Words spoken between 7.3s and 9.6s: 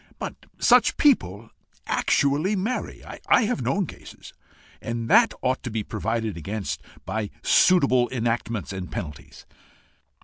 suitable enactments and penalties."